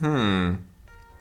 [0.00, 0.64] Hmm.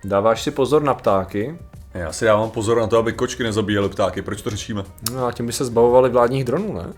[0.03, 1.59] Dáváš si pozor na ptáky?
[1.93, 4.21] Já si dávám pozor na to, aby kočky nezabíjely ptáky.
[4.21, 4.83] Proč to řešíme?
[5.13, 6.93] No a tím by se zbavovali vládních dronů, ne?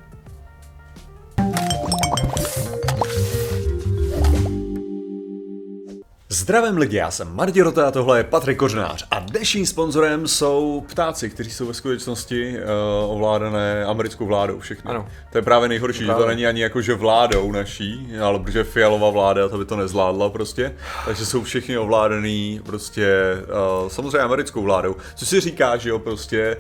[6.42, 10.86] Zdravím lidi, já jsem Martin Rota a tohle je Patrik Kořnář a dnešním sponzorem jsou
[10.90, 14.90] ptáci, kteří jsou ve skutečnosti uh, ovládané americkou vládou všechny.
[14.92, 15.08] Ano.
[15.32, 16.20] To je právě nejhorší, Právě.
[16.20, 19.76] že to není ani jako že vládou naší, ale protože fialová vláda to by to
[19.76, 20.76] nezvládla prostě,
[21.06, 23.08] takže jsou všichni ovládaný prostě
[23.84, 24.96] uh, samozřejmě americkou vládou.
[25.16, 26.58] Co si říká, že jo, prostě,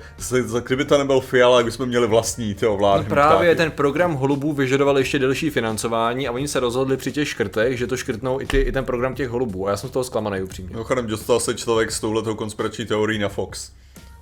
[0.63, 3.57] kdyby to nebyl Fiala, jak bychom měli vlastní ty ovládané No právě ptáky.
[3.57, 7.87] ten program holubů vyžadoval ještě delší financování a oni se rozhodli při těch škrtech, že
[7.87, 9.70] to škrtnou i, ty, i ten program těch holubů.
[9.71, 10.71] Já jsem z toho zklamaný upřímně.
[10.71, 13.71] Mimochodem dostal se člověk s touhletou konspirační teorií na Fox.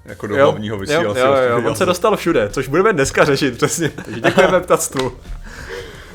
[0.05, 1.70] Jako do Jo, hlavního jo, vysílacího jo, jo, studia.
[1.70, 3.90] on se dostal všude, což budeme dneska řešit, přesně.
[4.05, 5.12] Takže děkujeme ptactvu.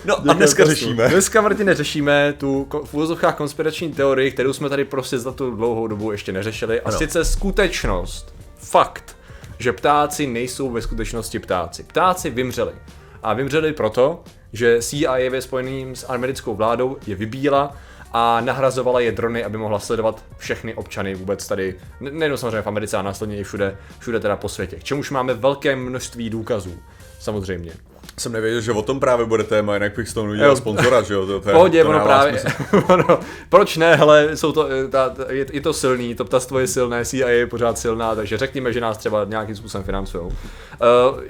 [0.05, 1.09] No a dneska řešíme.
[1.09, 5.87] Dneska, Martine, řešíme tu v úvozovkách konspirační teorii, kterou jsme tady prostě za tu dlouhou
[5.87, 6.81] dobu ještě neřešili.
[6.81, 6.99] A Ano.
[6.99, 9.17] sice skutečnost, fakt,
[9.59, 11.83] že ptáci nejsou ve skutečnosti ptáci.
[11.83, 12.73] Ptáci vymřeli.
[13.23, 17.77] A vymřeli proto, že CIA ve spojeným s americkou vládou je vybíjela
[18.17, 22.67] a nahrazovala je drony, aby mohla sledovat všechny občany vůbec tady, ne- nejenom samozřejmě v
[22.67, 24.77] Americe, a následně i všude, všude teda po světě.
[24.77, 26.75] K čemuž máme velké množství důkazů,
[27.21, 27.73] samozřejmě.
[28.19, 31.15] Jsem nevěděl, že o tom právě bude téma, jinak bych z toho udělal sponzora, že
[31.15, 31.27] jo?
[31.27, 32.43] To, to, pohodě, to ono právě,
[32.89, 36.59] ono, proč ne, hele, jsou to, eh, ta, ta, je, je to silný, to ptastvo
[36.59, 40.27] je silné, CIA je pořád silná, takže řekněme, že nás třeba nějakým způsobem financujou.
[40.27, 40.33] Uh,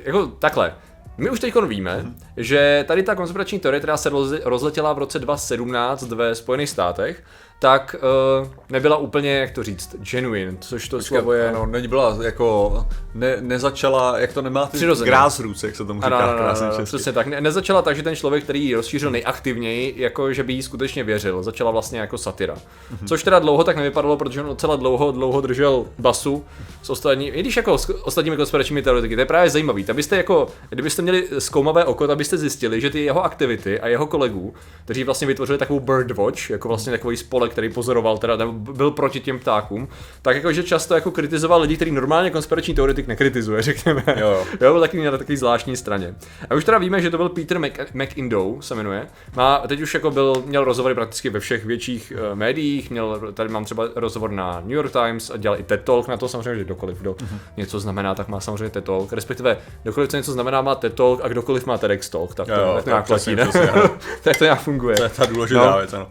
[0.04, 0.74] jako takhle,
[1.18, 2.14] my už teď víme, Mhm.
[2.36, 7.22] že tady ta konspirační teorie, která se rozle- rozletěla v roce 2017 ve Spojených státech,
[7.58, 7.96] tak
[8.42, 11.48] uh, nebyla úplně, jak to říct, genuine, což to slovo je...
[11.48, 15.10] Ano, nebyla jako, ne, nezačala, jak to nemá ty Přirozeně.
[15.10, 17.26] grassroots, jak se tomu říká Ano, ano, ano, krásně ano, přesně tak.
[17.26, 21.04] Ne, nezačala tak, že ten člověk, který ji rozšířil nejaktivněji, jako že by jí skutečně
[21.04, 21.42] věřil.
[21.42, 22.54] Začala vlastně jako satira.
[22.90, 23.06] Mhm.
[23.06, 26.44] Což teda dlouho tak nevypadalo, protože on docela dlouho, dlouho držel basu
[26.82, 29.14] s ostatní, i když jako s ostatními konspiračními teoretiky.
[29.14, 29.86] To je právě zajímavý.
[29.90, 34.06] Abyste jako, kdybyste měli zkoumavé oko, tak byste zjistili, že ty jeho aktivity a jeho
[34.06, 34.54] kolegů,
[34.84, 39.20] kteří vlastně vytvořili takovou Birdwatch, jako vlastně takový spolek, který pozoroval, teda nebo byl proti
[39.20, 39.88] těm ptákům,
[40.22, 44.02] tak jakože často jako kritizoval lidi, který normálně konspirační teoretik nekritizuje, řekněme.
[44.06, 44.44] Jo, jo.
[44.60, 46.14] Jo, byl taky na takový zvláštní straně.
[46.50, 49.06] A už teda víme, že to byl Peter Mac, McIndoe, se jmenuje.
[49.36, 53.48] Má, teď už jako byl, měl rozhovory prakticky ve všech větších uh, médiích, měl, tady
[53.48, 56.54] mám třeba rozhovor na New York Times a dělal i TED Talk na to, samozřejmě,
[56.58, 57.38] že kdokoliv, kdo Mhm.
[57.56, 61.20] něco znamená, tak má samozřejmě TED Talk, respektive kdokoliv, co něco znamená, má TED Talk
[61.22, 63.48] a kdokoliv má TEDx Talk, tak to, Jo, tak to nějak platí, ne?
[64.22, 64.96] tak to nějak funguje.
[64.96, 65.78] To je ta důležitá No.
[65.78, 66.08] věc, ano.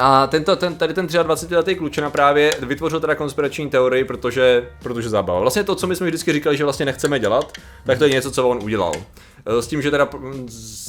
[0.00, 5.40] A tento, ten, tady ten 23-letý klučina právě vytvořil teda konspirační teorii, protože, protože zábava.
[5.40, 7.52] Vlastně to, co my jsme vždycky říkali, že vlastně nechceme dělat,
[7.84, 8.92] tak to je něco, co on udělal.
[9.46, 10.08] E, S tím, že teda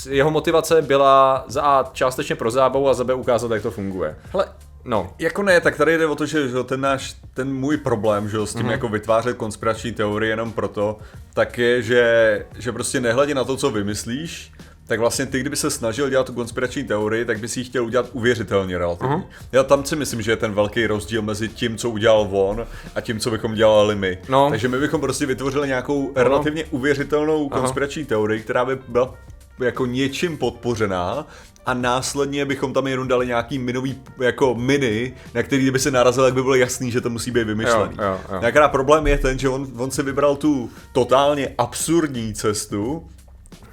[0.09, 4.15] jeho motivace byla za A částečně pro zábavu a za B ukázat, jak to funguje.
[4.33, 4.45] Hele,
[4.87, 8.29] No, Jako ne, tak tady jde o to, že, že ten náš, ten můj problém,
[8.29, 8.71] že s tím mm-hmm.
[8.71, 10.97] jako vytvářet konspirační teorie jenom proto,
[11.33, 14.51] tak je, že, že prostě nehledě na to, co vymyslíš,
[14.87, 17.85] tak vlastně ty, kdyby se snažil dělat tu konspirační teorii, tak by si ji chtěl
[17.85, 19.15] udělat uvěřitelně relativně.
[19.15, 19.23] Uh-huh.
[19.51, 23.01] Já tam si myslím, že je ten velký rozdíl mezi tím, co udělal on a
[23.01, 24.17] tím, co bychom dělali my.
[24.29, 24.49] No.
[24.49, 29.13] Takže my bychom prostě vytvořili nějakou relativně uvěřitelnou konspirační teorii, která by byla
[29.59, 31.27] jako něčím podpořená
[31.65, 36.25] a následně bychom tam jenom dali nějaký minový jako mini, na který by se narazil,
[36.25, 37.95] jak by bylo jasný, že to musí být vymyšlený.
[37.99, 38.39] Jo, jo, jo.
[38.47, 43.07] Akorát problém je ten, že on, on si vybral tu totálně absurdní cestu,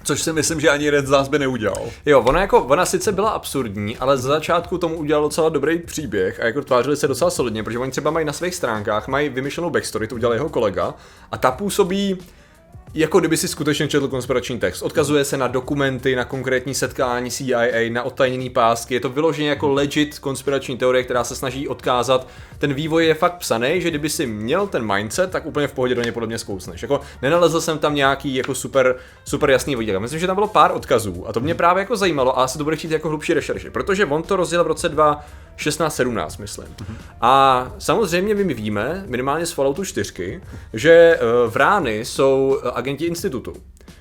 [0.04, 1.82] což si myslím, že ani jeden z nás by neudělal.
[2.06, 6.40] Jo, ona jako, ona sice byla absurdní, ale za začátku tomu udělal docela dobrý příběh
[6.40, 9.70] a jako tvářili se docela solidně, protože oni třeba mají na svých stránkách, mají vymyšlenou
[9.70, 10.94] backstory, to udělal jeho kolega,
[11.32, 12.18] a ta působí
[12.94, 14.82] jako kdyby si skutečně četl konspirační text.
[14.82, 18.94] Odkazuje se na dokumenty, na konkrétní setkání CIA, na odtajněný pásky.
[18.94, 22.28] Je to vyloženě jako legit konspirační teorie, která se snaží odkázat.
[22.58, 25.94] Ten vývoj je fakt psaný, že kdyby si měl ten mindset, tak úplně v pohodě
[25.94, 26.82] do něj podle mě zkousneš.
[26.82, 29.96] Jako nenalezl jsem tam nějaký jako super, super jasný vodík.
[29.98, 32.64] Myslím, že tam bylo pár odkazů a to mě právě jako zajímalo a asi to
[32.64, 34.88] bude chtít jako hlubší rešerši, protože on to rozjel v roce
[35.58, 36.68] 2016-17, myslím.
[37.20, 40.40] A samozřejmě my víme, minimálně z Falloutu 4,
[40.72, 41.18] že eh,
[41.48, 43.52] v rány jsou eh, agenti institutu.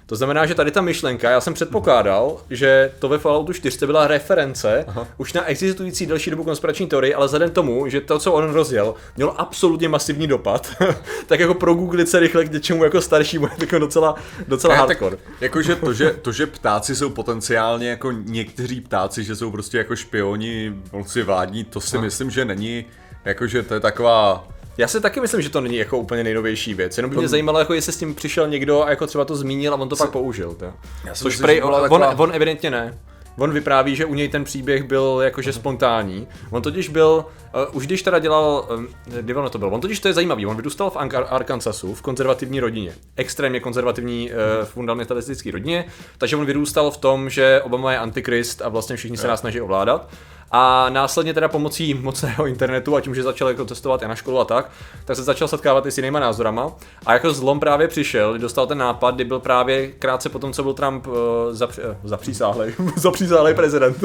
[0.05, 4.07] To znamená, že tady ta myšlenka, já jsem předpokládal, že to ve Falloutu 4 byla
[4.07, 5.07] reference Aha.
[5.17, 8.95] už na existující delší dobu konspirační teorii, ale vzhledem tomu, že to, co on rozjel,
[9.15, 10.67] mělo absolutně masivní dopad,
[11.27, 14.15] tak jako pro Google se rychle k něčemu jako staršímu je jako docela,
[14.47, 15.17] docela hardcore.
[15.41, 19.95] Jakože to že, to, že ptáci jsou potenciálně jako někteří ptáci, že jsou prostě jako
[19.95, 22.85] špioni, vlci vládní, to si myslím, že není,
[23.25, 24.47] jakože to je taková
[24.77, 26.97] Já si taky myslím, že to není jako úplně nejnovější věc.
[26.97, 29.73] Jenom by mě zajímalo, jako jestli s tím přišel někdo a jako třeba to zmínil
[29.73, 30.53] a on to pak použil.
[30.53, 30.65] To.
[31.05, 32.97] Já Což prej, on, taková- on, evidentně ne.
[33.37, 36.27] on vypráví, že u něj ten příběh byl jakože spontánní.
[36.51, 37.25] On totiž byl,
[37.69, 40.45] uh, už když teda dělal, um, kdy ono to byl, on totiž to je zajímavý,
[40.45, 45.85] on vyrůstal v Ar- Arkansasu, v konzervativní rodině, extrémně konzervativní uh, fundamentalistické rodině,
[46.17, 49.61] takže on vyrůstal v tom, že Obama je antikrist a vlastně všichni se nás snaží
[49.61, 50.09] ovládat.
[50.51, 54.39] A následně teda pomocí mocného internetu a tím, že začal jako testovat i na školu
[54.39, 54.71] a tak,
[55.05, 56.71] tak se začal setkávat i s jinýma názorama.
[57.05, 60.73] A jako zlom právě přišel, dostal ten nápad, kdy byl právě krátce potom, co byl
[60.73, 61.13] Trump uh,
[61.51, 63.97] zapři, uh, zapřísáhlej, zapřísáhlej prezident.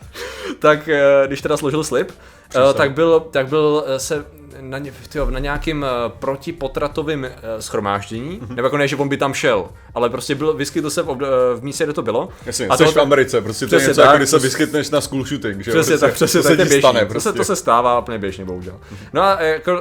[0.58, 4.24] tak uh, když teda složil slib, uh, tak byl, tak byl uh, se
[4.60, 7.30] na, tyjo, na nějakým uh, protipotratovým uh,
[7.60, 8.54] schromáždění, mm-hmm.
[8.54, 11.18] nebo jako ne, že on by tam šel, ale prostě byl, vyskytl se v, uh,
[11.54, 12.28] v místě, kde to bylo.
[12.46, 15.00] Jasně, a to v Americe, prostě to je něco, tak, jako když se vyskytneš na
[15.00, 17.14] school shooting, že Přesně prostě, tak, přesně to se je stane, běžný, prostě.
[17.14, 18.74] to, se, to se stává úplně běžně, bohužel.
[19.12, 19.78] No a jako uh,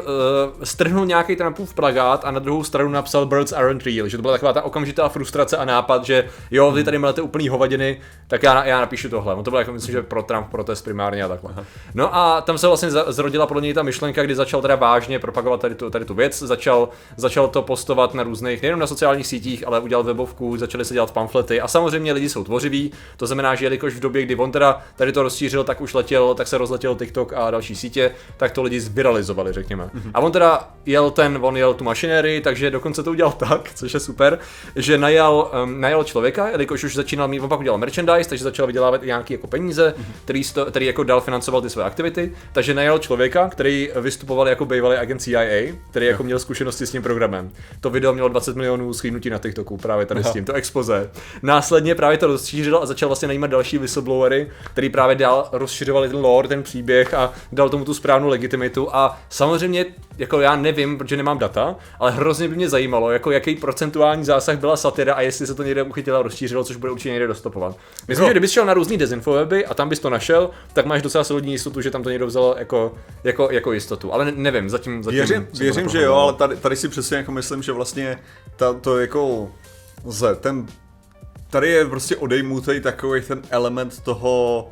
[0.63, 4.33] strhnul nějaký Trumpův plagát a na druhou stranu napsal Birds aren't real, že to byla
[4.33, 8.66] taková ta okamžitá frustrace a nápad, že jo, vy tady máte úplný hovadiny, tak já,
[8.66, 9.36] já napíšu tohle.
[9.36, 11.54] On to bylo jako, myslím, že pro Trump protest primárně a takhle.
[11.94, 15.62] No a tam se vlastně zrodila podle něj ta myšlenka, kdy začal teda vážně propagovat
[15.62, 19.68] tady tu, tady tu věc, začal, začal to postovat na různých, nejenom na sociálních sítích,
[19.68, 23.66] ale udělal webovku, začaly se dělat pamflety a samozřejmě lidi jsou tvořiví, to znamená, že
[23.66, 26.96] jelikož v době, kdy on teda tady to rozšířil, tak už letěl, tak se rozletěl
[26.96, 29.84] TikTok a další sítě, tak to lidi zviralizovali, řekněme.
[29.84, 30.12] Mm-hmm.
[30.14, 33.94] A on teda jel ten, on jel tu mašinérii, takže dokonce to udělal tak, což
[33.94, 34.40] je super,
[34.76, 38.68] že najal, um, najal člověka, jelikož už začínal mít, on pak udělal merchandise, takže začal
[38.68, 40.06] vydělávat i nějaký jako peníze, mm-hmm.
[40.24, 44.66] který, sto, který jako dal financoval ty své aktivity, takže najal člověka, který vystupoval jako
[44.66, 47.52] bývalý agent CIA, který jako měl zkušenosti s tím programem.
[47.80, 50.30] To video mělo 20 milionů schrínutí na TikToku právě tady Aha.
[50.30, 51.10] s tím, to expoze.
[51.44, 56.18] Následně právě to rozšířil a začal vlastně najímat další whistleblowery, který právě dál rozšiřovali ten
[56.18, 59.86] lore, ten příběh a dal tomu tu správnou legitimitu a samozřejmě,
[60.18, 64.60] jako já nevím, protože nemám data, ale hrozně by mě zajímalo, jako jaký procentuální zásah
[64.60, 67.78] byla satira a jestli se to někde uchytilo a rozšířilo, což bude určitě někde dostupovat.
[68.08, 68.28] Myslím, no.
[68.28, 71.52] že kdybys šel na různý dezinfoweby a tam bys to našel, tak máš docela solidní
[71.52, 74.14] jistotu, že tam to někdo vzal jako, jako, jako jistotu.
[74.14, 77.64] Ale nevím, zatím, zatím Věřím, věřím že jo, ale tady, tady si přesně jako myslím,
[77.64, 78.20] že vlastně
[78.56, 79.52] ta, to jako
[80.06, 80.66] lze, ten,
[81.50, 84.70] tady je prostě odejmutý takový ten element toho,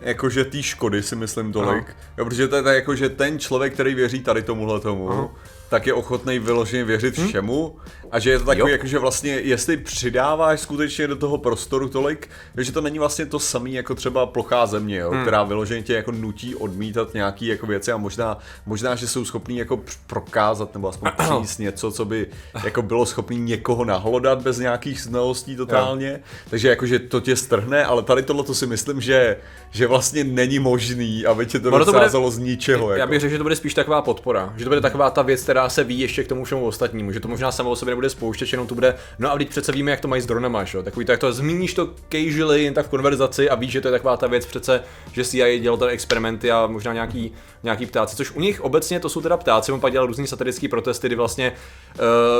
[0.00, 3.74] jakože té škody si myslím tolik, jo, protože to je tak jako, že ten člověk,
[3.74, 5.28] který věří tady tomuhle tomu, Aha
[5.68, 7.28] tak je ochotný vyloženě věřit hmm?
[7.28, 7.76] všemu
[8.14, 12.28] a že je to takový, jako, že vlastně jestli přidáváš skutečně do toho prostoru tolik,
[12.58, 15.22] že to není vlastně to samé jako třeba plochá země, jo, hmm.
[15.22, 19.56] která vyloženě tě jako nutí odmítat nějaký jako věci a možná, možná že jsou schopní
[19.56, 22.26] jako prokázat nebo aspoň přijít něco, co by
[22.64, 26.18] jako bylo schopný někoho nahlodat bez nějakých znalostí totálně, jo.
[26.50, 29.36] takže jakože to tě strhne, ale tady tohle to si myslím, že,
[29.70, 32.90] že vlastně není možný, aby tě to dostázalo z ničeho.
[32.90, 33.10] Já jako.
[33.10, 35.68] bych řekl, že to bude spíš taková podpora, že to bude taková ta věc, která
[35.68, 38.52] se ví ještě k tomu všemu ostatnímu, že to možná samo o sobě nebude spouštět,
[38.52, 40.82] jenom to bude, no a teď přece víme, jak to mají s dronama, že?
[40.82, 43.88] Takový to, jak to zmíníš to casually jen tak v konverzaci a víš, že to
[43.88, 48.16] je taková ta věc přece, že CIA dělal tady experimenty a možná nějaký, nějaký ptáci,
[48.16, 51.16] což u nich obecně to jsou teda ptáci, on pak dělal různý satirický protesty, kdy
[51.16, 51.52] vlastně,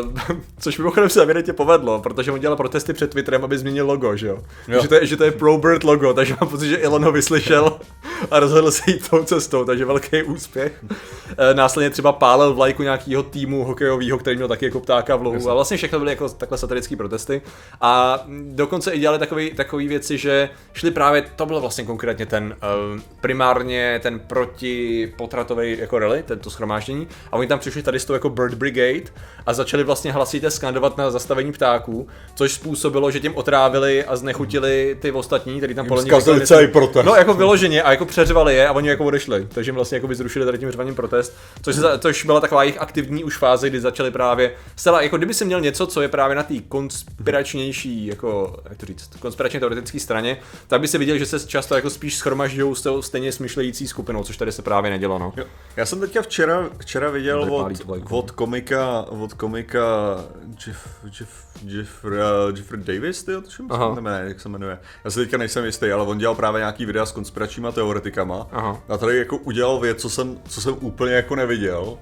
[0.00, 4.16] uh, což mimochodem se evidentně povedlo, protože on dělal protesty před Twitterem, aby změnil logo,
[4.16, 4.38] že jo?
[4.69, 4.82] jo.
[4.82, 7.12] Že, to je, že to je pro bird logo, takže mám pocit, že Elon ho
[7.12, 7.78] vyslyšel
[8.31, 10.72] a rozhodl se jít tou cestou, takže velký úspěch.
[10.82, 10.88] Uh,
[11.52, 15.51] následně třeba pálil vlajku nějakého týmu hokejového, který měl taky jako ptáka v lohu.
[15.51, 17.43] A vlastně všechno byly jako takhle satirické protesty.
[17.81, 22.56] A dokonce i dělali takové takový věci, že šli právě, to bylo vlastně konkrétně ten
[22.95, 27.09] uh, primárně ten protipotratový jako rally, tento schromáždění.
[27.33, 29.11] A oni tam přišli tady s tou jako Bird Brigade
[29.47, 34.97] a začali vlastně hlasitě skandovat na zastavení ptáků, což způsobilo, že tím otrávili a znechutili
[35.00, 36.12] ty ostatní, který tam podle nich
[36.45, 37.07] celý protest.
[37.07, 39.47] No jako vyloženě a jako přeřvali je a oni jako odešli.
[39.55, 42.81] Takže jim vlastně jako by zrušili tady tím řvaním protest, což, což byla taková jejich
[42.95, 46.37] aktivní už fáze, kdy začali právě zcela, jako kdyby si měl něco, co je právě
[46.37, 50.37] na té konspiračnější, jako, jak to říct, konspiračně teoretické straně,
[50.69, 54.25] tak by si viděl, že se často jako spíš schromažďují s tou stejně smyšlející skupinou,
[54.25, 55.33] což tady se právě nedělo, no.
[55.37, 55.45] Jo.
[55.77, 57.73] Já jsem teďka včera, včera viděl od,
[58.11, 59.85] od komika, od komika
[60.67, 60.89] Jeff,
[61.21, 61.33] Jeff,
[61.65, 62.19] Jeffrey,
[62.57, 63.63] Jeffrey Davis, ty, to se
[64.01, 64.79] jmenuje, jak se jmenuje.
[65.05, 68.47] Já si teďka nejsem jistý, ale on dělal právě nějaký videa s konspiračníma teoretikama.
[68.53, 68.83] Aha.
[68.89, 71.99] A tady jako udělal věc, co jsem, co jsem úplně jako neviděl.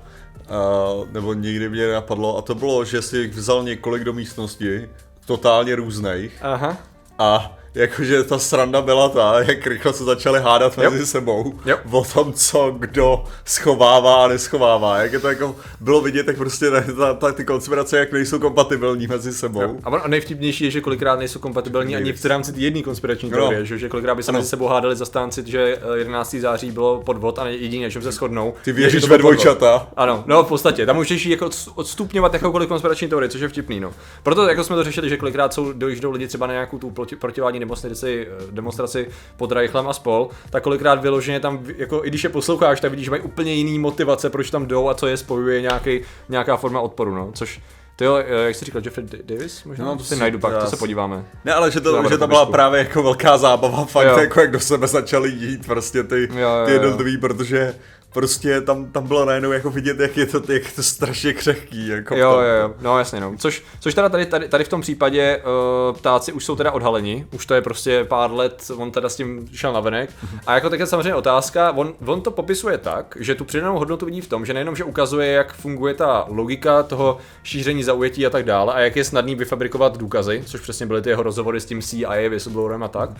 [0.48, 4.90] Uh, nebo nikdy mě napadlo, a to bylo, že si vzal několik do místnosti,
[5.26, 6.38] totálně různých.
[6.42, 6.76] Aha.
[7.18, 11.06] A jakože ta sranda byla ta, jak rychle se začali hádat mezi yep.
[11.06, 11.80] sebou yep.
[11.90, 14.98] o tom, co kdo schovává a neschovává.
[14.98, 19.06] Jak je to jako bylo vidět, jak prostě ta, ta, ty konspirace jak nejsou kompatibilní
[19.06, 19.60] mezi sebou.
[19.60, 19.70] Yep.
[19.84, 23.36] A nejvtipnější je, že kolikrát nejsou kompatibilní ani v rámci jedné konspirační no.
[23.36, 24.38] teorie, že, že kolikrát by se ano.
[24.38, 26.34] mezi sebou hádali zastánci, že 11.
[26.34, 28.54] Eh, září bylo podvod a jedině, čem se shodnou.
[28.64, 29.88] Ty věříš ve dvojčata.
[29.96, 30.86] Ano, no v podstatě.
[30.86, 33.80] Tam můžeš jako odstupňovat jakoukoliv konspirační teorii, což je vtipný.
[33.80, 33.92] No.
[34.22, 37.61] Proto jako jsme to řešili, že kolikrát jsou, dojíždou lidi třeba na nějakou tu protivládní
[37.62, 42.80] demonstraci, demonstraci pod Reichlem a spol, tak kolikrát vyloženě tam, jako i když je posloucháš,
[42.80, 46.00] tak vidíš, že mají úplně jiný motivace, proč tam jdou a co je spojuje nějaký,
[46.28, 47.60] nějaká forma odporu, no, což
[47.96, 49.64] to jo, eh, jak jsi říkal, Jeffrey Davis?
[49.64, 51.24] Možná no, to si najdu pak, to se podíváme.
[51.44, 54.18] Ne, ale že to, že to byla právě jako velká zábava, fakt jo.
[54.18, 57.74] jako jak do sebe začali jít prostě ty, jo, jo, ty jednotlivý, protože
[58.12, 61.88] prostě tam, tam bylo najednou jako vidět, jak je to, jak je to strašně křehký.
[61.88, 63.34] Jako jo, jo, jo, no jasně, no.
[63.38, 65.42] Což, což teda tady, tady, tady v tom případě
[65.90, 69.16] uh, ptáci už jsou teda odhaleni, už to je prostě pár let, on teda s
[69.16, 70.10] tím šel na venek.
[70.46, 74.06] A jako tak je samozřejmě otázka, on, on to popisuje tak, že tu přidanou hodnotu
[74.06, 78.30] vidí v tom, že nejenom, že ukazuje, jak funguje ta logika toho šíření zaujetí a
[78.30, 81.64] tak dále, a jak je snadný vyfabrikovat důkazy, což přesně byly ty jeho rozhovory s
[81.64, 83.10] tím CIA, whistleblowerem a tak,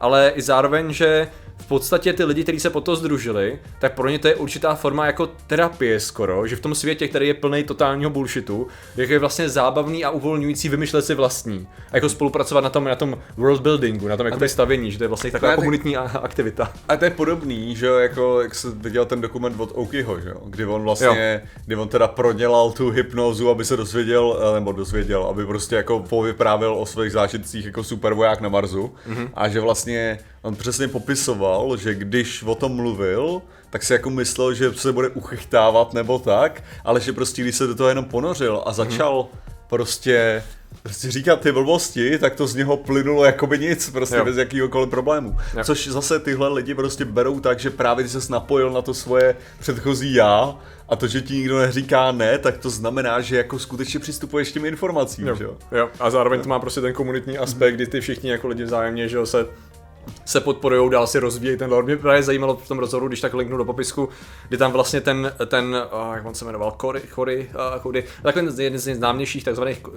[0.00, 1.28] ale i zároveň, že
[1.58, 4.74] v podstatě ty lidi, kteří se po to združili, tak pro ně to je určitá
[4.74, 9.18] forma jako terapie skoro, že v tom světě, který je plný totálního bullshitu, jak je
[9.18, 11.68] vlastně zábavný a uvolňující vymýšlet si vlastní.
[11.92, 15.04] A jako spolupracovat na tom, na tom world buildingu, na tom jako stavění, že to
[15.04, 16.16] je vlastně taková komunitní tak...
[16.22, 16.72] aktivita.
[16.88, 20.42] A to je podobný, že jako jak se viděl ten dokument od Okiho, že jo,
[20.46, 21.48] kdy on vlastně, jo.
[21.66, 26.00] kdy on teda prodělal tu hypnózu, aby se dozvěděl, eh, nebo dozvěděl, aby prostě jako
[26.00, 29.28] povyprávěl o svých zážitcích jako supervoják na Marsu mm-hmm.
[29.34, 34.54] a že vlastně on přesně popisoval, že když o tom mluvil, tak si jako myslel,
[34.54, 38.62] že se bude uchychtávat nebo tak, ale že prostě když se do toho jenom ponořil
[38.66, 39.66] a začal mm-hmm.
[39.68, 40.42] prostě
[40.82, 44.24] prostě říkat ty blbosti, tak to z něho plynulo jako by nic, prostě jo.
[44.24, 45.36] bez jakýhokoliv problému.
[45.56, 45.64] Jo.
[45.64, 49.36] Což zase tyhle lidi prostě berou tak, že právě když se napojil na to svoje
[49.58, 50.56] předchozí já,
[50.88, 54.52] a to, že ti nikdo neříká ne, tak to znamená, že jako skutečně přistupuješ k
[54.52, 55.34] těm informacím, jo.
[55.34, 55.56] že jo?
[55.72, 59.08] Jo, a zároveň to má prostě ten komunitní aspekt, kdy ty všichni jako lidi vzájemně,
[59.08, 59.46] že jo, se
[60.28, 61.86] se podporují, dál si rozvíjejí ten lore.
[61.86, 64.08] Mě právě zajímalo v tom rozhovoru, když tak linknu do popisku,
[64.48, 68.46] kdy tam vlastně ten, ten uh, jak on se jmenoval, Cory, Cory, uh, Cory takový
[68.58, 69.94] jeden z nejznámějších takzvaných uh,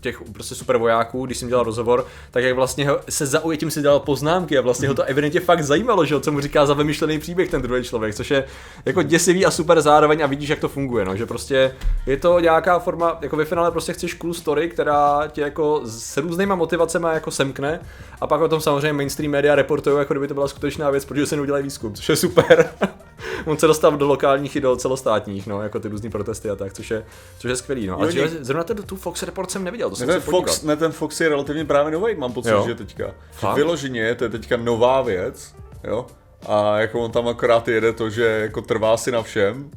[0.00, 4.58] těch prostě supervojáků, když jsem dělal rozhovor, tak jak vlastně se zaujetím si dělal poznámky
[4.58, 7.62] a vlastně ho to evidentně fakt zajímalo, že co mu říká za vymyšlený příběh ten
[7.62, 8.44] druhý člověk, což je
[8.84, 11.74] jako děsivý a super zároveň a vidíš, jak to funguje, no, že prostě
[12.06, 16.16] je to nějaká forma, jako ve finále prostě chceš cool story, která tě jako s
[16.16, 17.80] různýma motivacemi jako semkne
[18.20, 21.26] a pak o tom samozřejmě mainstream média reportují, jako kdyby to byla skutečná věc, protože
[21.26, 22.70] se neudělají výzkum, což je super.
[23.44, 26.72] On se dostal do lokálních i do celostátních, no, jako ty různé protesty a tak,
[26.72, 27.04] což je,
[27.38, 27.86] což je skvělý.
[27.86, 27.98] No.
[27.98, 30.92] Ale jo, zrovna ten, tu Fox Report jsem neviděl, to jsem ten Fox, ne, ten
[30.92, 32.64] Fox je relativně právě nový, mám pocit, jo.
[32.66, 33.10] že teďka.
[33.32, 33.56] Fakt?
[33.56, 36.06] Vyloženě, to je teďka nová věc, jo.
[36.46, 39.70] A jako on tam akorát jede to, že jako trvá si na všem,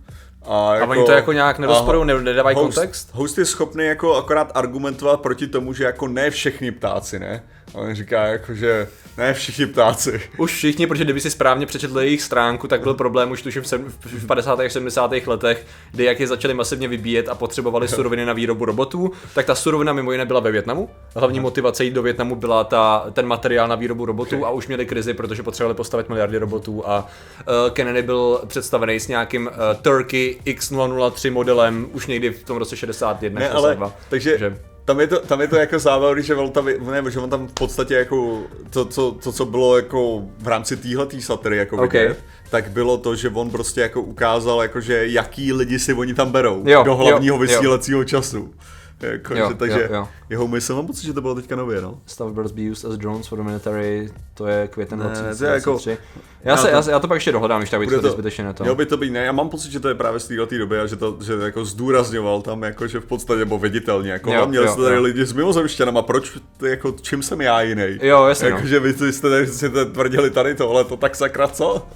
[0.45, 3.09] a, jako, a oni to jako nějak nerozporují, nedávají host, kontext?
[3.13, 7.43] Host je schopný jako akorát argumentovat proti tomu, že jako ne všechny ptáci, ne?
[7.75, 8.87] A on říká jako, že
[9.17, 10.21] ne všichni ptáci.
[10.37, 13.63] Už všichni, protože kdyby si správně přečetl jejich stránku, tak byl problém už tuším
[13.99, 14.59] v 50.
[14.59, 15.11] a 70.
[15.25, 19.55] letech, kdy jak je začali masivně vybíjet a potřebovali suroviny na výrobu robotů, tak ta
[19.55, 20.89] surovina mimo jiné byla ve Větnamu.
[21.15, 24.49] Hlavní motivace jít do Větnamu byla ta, ten materiál na výrobu robotů okay.
[24.49, 27.07] a už měli krizi, protože potřebovali postavit miliardy robotů a
[27.47, 32.77] uh, Kennedy byl představený s nějakým uh, Turkey X003 modelem už někdy v tom roce
[32.77, 33.39] 61.
[33.39, 33.77] Ne, ale,
[34.09, 34.57] takže, že
[34.91, 37.47] tam je to, tam je to jako zábavný, že on tam, ne, že on tam
[37.47, 42.01] v podstatě jako to, to, to co bylo jako v rámci téhletý satiry jako okay.
[42.01, 46.13] vidět, tak bylo to, že on prostě jako ukázal, jako, že jaký lidi si oni
[46.13, 48.03] tam berou jo, do hlavního jo, vysílacího jo.
[48.03, 48.53] času.
[49.01, 50.07] Jako, jo, že, takže jo, jo.
[50.29, 52.01] jeho mysl, mám pocit, že to bylo teďka nově, no.
[52.05, 55.89] Starbirds be used as drones for the military, to je květen 2023.
[55.89, 56.01] Jako,
[56.43, 58.63] já, se, já, já, to pak ještě dohledám, když tak by to zbytečně na to.
[58.63, 60.79] Mělo by to být, ne, já mám pocit, že to je právě z této doby
[60.79, 64.47] a že to že jako zdůrazňoval tam, jako, že v podstatě, nebo viditelně, jako jo,
[64.47, 65.01] měli jste tady jo.
[65.01, 67.99] lidi s mimozemštěnama, proč, jako, čím jsem já jiný?
[68.01, 68.47] Jo, jasně.
[68.47, 68.67] Jako, no.
[68.67, 71.87] že vy jste tady si tvrdili tady tohle, to tak sakra co?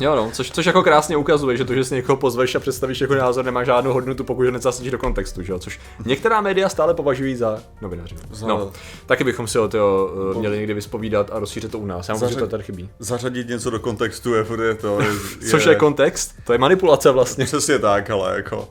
[0.00, 3.00] Jo no, což, což jako krásně ukazuje, že to, že si někoho pozveš a představíš
[3.00, 5.58] jako názor, nemá žádnou hodnotu, pokud ho necasíš do kontextu, že jo?
[5.58, 8.16] Což některá média stále považují za novináři.
[8.46, 8.70] No,
[9.06, 12.08] taky bychom si o to uh, měli někdy vyspovídat a rozšířit to u nás.
[12.08, 12.90] Já myslím, že to tady chybí.
[12.98, 15.00] Zařadit něco do kontextu je, je to.
[15.00, 15.08] Je,
[15.50, 16.34] což je kontext?
[16.44, 17.44] To je manipulace vlastně.
[17.44, 18.68] Přesně tak, ale jako.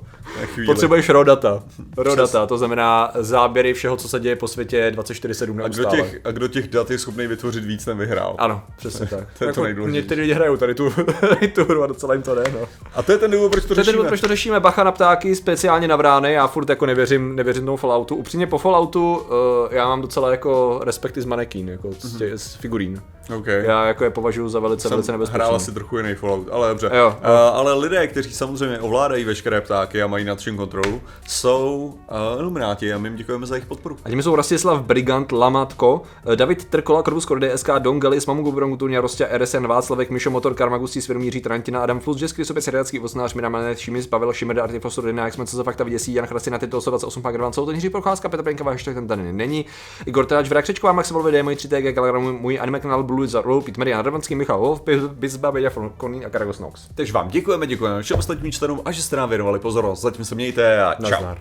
[0.65, 1.63] Potřebuješ raw data.
[1.98, 6.22] Raw data, to znamená záběry všeho, co se děje po světě 24-7 a kdo, těch,
[6.24, 8.36] a kdo těch dat je schopný vytvořit víc, ten vyhrál.
[8.38, 9.27] Ano, přesně tak.
[9.38, 10.01] to je jako to nejdůležitější.
[10.01, 10.93] Někteří lidi hrajou tady tu,
[11.55, 12.43] tu hru a docela jim to jde.
[12.60, 12.67] No.
[12.93, 13.91] A to je ten důvod, proč to, to řešíme.
[13.91, 14.60] Ten důvod, proč to řešíme.
[14.60, 16.34] Bacha na ptáky, speciálně na vrány.
[16.34, 18.15] Já furt jako nevěřím, nevěřím tomu Falloutu.
[18.15, 19.25] Upřímně po Falloutu uh,
[19.72, 23.01] já mám docela jako respekty z manekín, jako z, tě, z figurín.
[23.38, 23.65] Okay.
[23.65, 25.36] Já jako je považuji za velice, velice nebezpečný.
[25.36, 26.91] Hrál asi trochu jiný Fallout, ale dobře.
[26.93, 27.25] Jo, Uh,
[27.57, 32.93] ale lidé, kteří samozřejmě ovládají veškeré ptáky a mají nad čím kontrolu, jsou uh, ilumináti
[32.93, 33.98] a my jim děkujeme za jejich podporu.
[34.05, 38.43] A tím jsou Rastislav Brigant, Lamatko, eh, David Trkola, Korvus Kordy, SK, Don Galis, Mamu
[38.43, 43.00] Gubron, Tunia, Rostě, RSN, Václavek, Mišo Motor, Karmagustí, Svědomíří, Tarantina, Adam Flus, Jeskry, Sobě, Seriácký,
[43.00, 46.25] Osnář, Mira Manet, Šimis, Pavel, Šimer, Artifosur, Dina, jak jsme co za fakta vyděsí, Jan
[46.27, 49.65] Chrastina, Tito 28, Pak Rvan, Souto, Jiří Procházka, Petr Penková, hashtag ten tady není,
[50.05, 53.41] Igor Teláč, Vrak Křečková, Max Volvede, můj 3TG, Kalagram, můj anime kanál Blue Lulu za
[53.41, 56.88] rolu Pít Marian Ravanský, Michal Wolf, Bizba, Beďa Koní a Karagos Nox.
[56.95, 60.01] Takže vám děkujeme, děkujeme všem ostatním členům a že jste nám věnovali pozornost.
[60.01, 61.09] Zatím se mějte a čau.
[61.11, 61.38] Nazdar.